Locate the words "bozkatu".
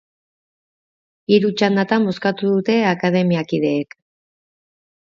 2.09-2.51